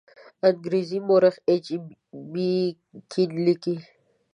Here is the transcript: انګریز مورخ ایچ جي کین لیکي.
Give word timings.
انګریز 0.49 0.89
مورخ 1.07 1.35
ایچ 1.49 1.65
جي 1.71 2.49
کین 3.11 3.31
لیکي. 3.45 3.75